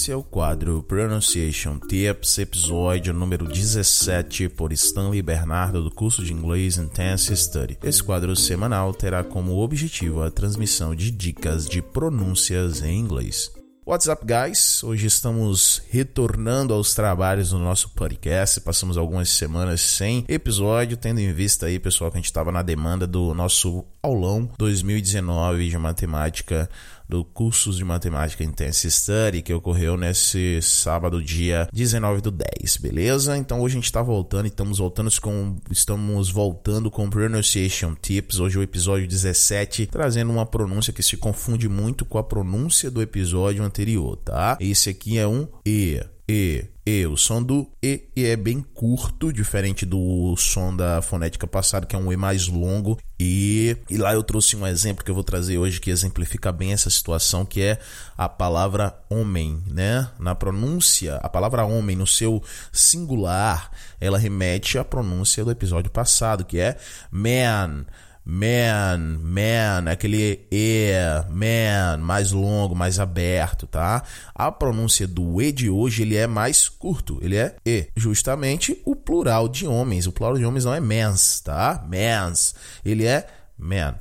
[0.00, 6.32] Esse é o quadro Pronunciation Tips, episódio número 17, por Stanley Bernardo, do curso de
[6.32, 7.76] inglês Intense Study.
[7.82, 13.52] Esse quadro semanal terá como objetivo a transmissão de dicas de pronúncias em inglês.
[13.86, 14.82] What's up, guys?
[14.84, 18.60] Hoje estamos retornando aos trabalhos do nosso podcast.
[18.60, 22.62] Passamos algumas semanas sem episódio, tendo em vista aí, pessoal, que a gente estava na
[22.62, 26.70] demanda do nosso aulão 2019 de matemática
[27.10, 33.36] do cursos de matemática Intense Study que ocorreu nesse sábado, dia 19 do 10, beleza?
[33.36, 38.38] Então hoje a gente está voltando e estamos voltando com estamos voltando com pronunciation tips.
[38.38, 42.88] Hoje é o episódio 17, trazendo uma pronúncia que se confunde muito com a pronúncia
[42.90, 44.56] do episódio anterior, tá?
[44.60, 46.00] Esse aqui é um e,
[46.30, 47.06] e, e.
[47.06, 51.96] O som do E, e é bem curto, diferente do som da fonética passada, que
[51.96, 52.98] é um E mais longo.
[53.18, 56.72] E, e lá eu trouxe um exemplo que eu vou trazer hoje que exemplifica bem
[56.72, 57.80] essa situação, que é
[58.16, 60.08] a palavra homem, né?
[60.20, 62.40] Na pronúncia, a palavra homem no seu
[62.72, 66.76] singular, ela remete à pronúncia do episódio passado, que é
[67.10, 67.84] man
[68.24, 70.92] man, man, aquele e,
[71.30, 74.02] man, mais longo, mais aberto, tá?
[74.34, 78.94] A pronúncia do e de hoje, ele é mais curto, ele é e, justamente o
[78.94, 80.06] plural de homens.
[80.06, 81.86] O plural de homens não é mans, tá?
[81.88, 82.54] Mans.
[82.84, 83.26] Ele é
[83.58, 83.94] man,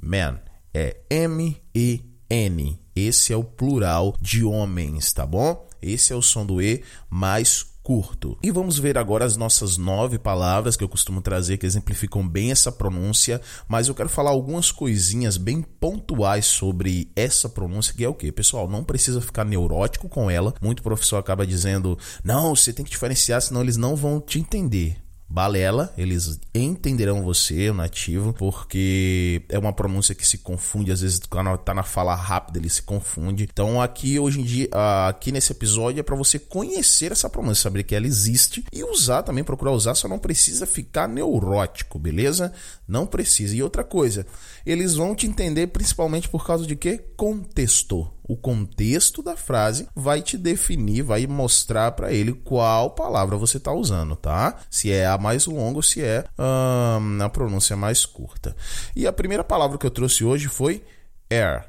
[0.00, 0.38] man.
[0.74, 2.80] É M E N.
[2.94, 5.66] Esse é o plural de homens, tá bom?
[5.80, 8.38] Esse é o som do e mais curto.
[8.42, 12.50] E vamos ver agora as nossas nove palavras que eu costumo trazer que exemplificam bem
[12.50, 18.08] essa pronúncia, mas eu quero falar algumas coisinhas bem pontuais sobre essa pronúncia, que é
[18.08, 18.30] o que?
[18.30, 20.54] Pessoal, não precisa ficar neurótico com ela.
[20.60, 25.02] Muito professor acaba dizendo: não, você tem que diferenciar, senão eles não vão te entender
[25.32, 31.20] balela, eles entenderão você, o nativo, porque é uma pronúncia que se confunde, às vezes
[31.28, 33.48] quando tá na fala rápida ele se confunde.
[33.50, 34.68] Então aqui hoje em dia,
[35.08, 39.22] aqui nesse episódio é para você conhecer essa pronúncia, saber que ela existe e usar
[39.22, 42.52] também, procurar usar, só não precisa ficar neurótico, beleza?
[42.86, 43.56] Não precisa.
[43.56, 44.26] E outra coisa,
[44.66, 46.98] eles vão te entender principalmente por causa de que?
[47.16, 48.06] Contexto.
[48.32, 53.70] O contexto da frase vai te definir, vai mostrar para ele qual palavra você está
[53.72, 54.58] usando, tá?
[54.70, 58.56] Se é a mais longa ou se é hum, a pronúncia mais curta.
[58.96, 60.82] E a primeira palavra que eu trouxe hoje foi
[61.28, 61.68] air.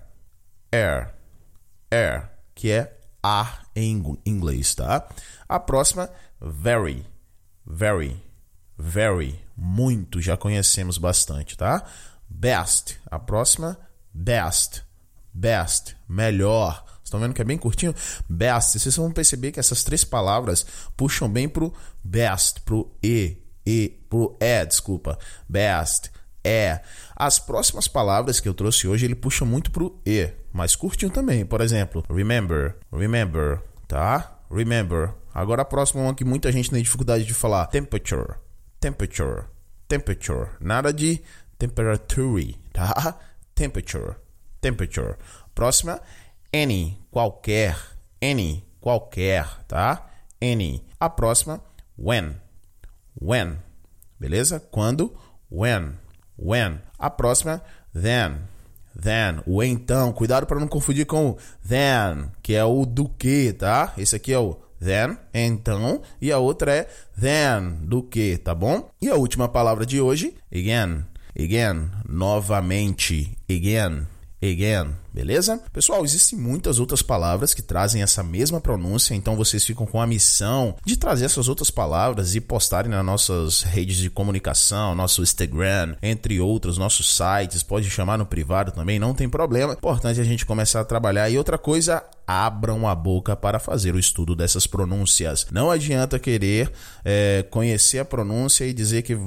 [0.72, 1.13] Air.
[1.91, 5.06] Air, que é ar em inglês, tá?
[5.50, 6.09] A próxima,
[6.41, 7.06] very.
[7.68, 8.23] Very.
[8.79, 9.38] Very.
[9.53, 11.84] Muito, já conhecemos bastante, tá?
[12.29, 13.02] Best.
[13.12, 13.78] A próxima,
[14.13, 14.81] best.
[15.33, 15.95] Best.
[16.07, 16.83] Melhor.
[17.03, 17.94] Estão vendo que é bem curtinho?
[18.29, 18.79] Best.
[18.79, 21.73] Vocês vão perceber que essas três palavras puxam bem pro
[22.03, 25.17] best, pro e, e, pro é, desculpa.
[25.47, 26.11] Best,
[26.43, 26.81] é.
[27.16, 31.45] As próximas palavras que eu trouxe hoje, ele puxa muito pro e, mas curtinho também.
[31.45, 34.39] Por exemplo, remember, remember, tá?
[34.51, 35.13] Remember.
[35.33, 38.35] Agora a próxima uma que muita gente tem dificuldade de falar, temperature,
[38.79, 39.45] temperature,
[39.88, 40.49] temperature.
[40.59, 41.22] Nada de
[41.57, 43.17] temperature, tá?
[43.55, 44.16] Temperature,
[44.63, 45.18] temperature.
[45.53, 46.01] Próxima,
[46.53, 47.78] any, qualquer,
[48.22, 50.09] any, qualquer, tá?
[50.41, 50.84] Any.
[51.00, 51.62] A próxima,
[51.97, 52.35] when,
[53.22, 53.57] when,
[54.19, 54.59] beleza?
[54.59, 55.13] Quando,
[55.52, 55.97] when,
[56.38, 56.79] when.
[56.97, 57.62] A próxima,
[57.94, 58.38] then,
[59.00, 59.44] then.
[59.46, 61.38] O então, cuidado para não confundir com o
[61.68, 63.94] then, que é o do que, tá?
[63.97, 68.90] Esse aqui é o then, então, e a outra é then, do que, tá bom?
[69.02, 71.05] E a última palavra de hoje, again,
[71.37, 74.08] again, novamente, again,
[74.51, 75.61] again, beleza?
[75.71, 80.07] Pessoal, existem muitas outras palavras que trazem essa mesma pronúncia, então vocês ficam com a
[80.07, 85.95] missão de trazer essas outras palavras e postarem nas nossas redes de comunicação, nosso Instagram,
[86.01, 89.73] entre outros, nossos sites, pode chamar no privado também, não tem problema.
[89.73, 91.29] Importante a gente começar a trabalhar.
[91.29, 95.45] E outra coisa, abram a boca para fazer o estudo dessas pronúncias.
[95.51, 96.71] Não adianta querer
[97.03, 99.17] é, conhecer a pronúncia e dizer que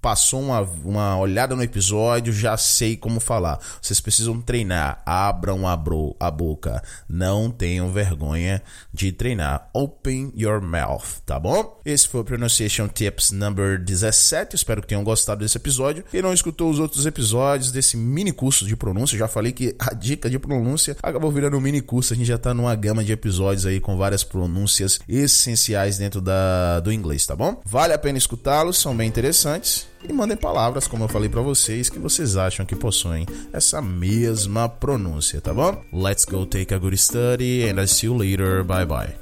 [0.00, 3.58] passou uma, uma olhada no episódio, já sei como falar.
[3.82, 5.02] Vocês precisam treinar.
[5.26, 6.80] Abram a, bro, a boca.
[7.08, 8.62] Não tenham vergonha
[8.94, 9.68] de treinar.
[9.72, 11.80] Open your mouth, tá bom?
[11.84, 14.54] Esse foi o Pronunciation Tips number 17.
[14.54, 16.04] Espero que tenham gostado desse episódio.
[16.10, 19.92] Quem não escutou os outros episódios desse mini curso de pronúncia, já falei que a
[19.92, 22.12] dica de pronúncia acabou virando um mini curso.
[22.12, 26.78] A gente já tá numa gama de episódios aí com várias pronúncias essenciais dentro da,
[26.78, 27.60] do inglês, tá bom?
[27.64, 29.88] Vale a pena escutá-los, são bem interessantes.
[30.06, 34.68] E mandem palavras, como eu falei para vocês, que vocês acham que possuem essa mesma
[34.68, 35.82] pronúncia, tá bom?
[35.92, 38.62] Let's go take a good study and I'll see you later.
[38.62, 39.14] Bye bye.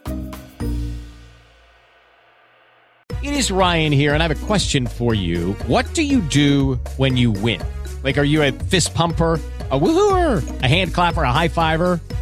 [3.22, 5.54] It is Ryan here, and I have a question for you.
[5.66, 7.60] What do you do when you win?
[8.04, 9.40] Like, are you a fist pumper?
[9.70, 12.00] a woohooer, a hand clapper, a high fiver.